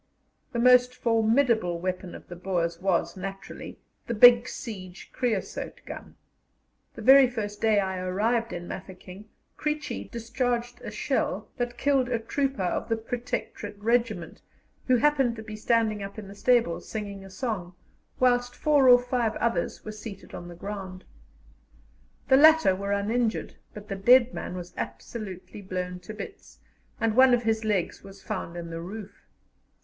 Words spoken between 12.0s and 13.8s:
a trooper of the Protectorate